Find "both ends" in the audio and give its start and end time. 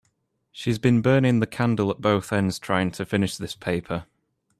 2.01-2.57